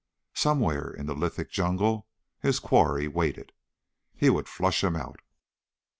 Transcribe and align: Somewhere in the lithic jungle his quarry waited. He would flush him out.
Somewhere 0.33 0.89
in 0.89 1.05
the 1.05 1.13
lithic 1.13 1.51
jungle 1.51 2.07
his 2.39 2.57
quarry 2.57 3.07
waited. 3.07 3.53
He 4.15 4.31
would 4.31 4.49
flush 4.49 4.83
him 4.83 4.95
out. 4.95 5.19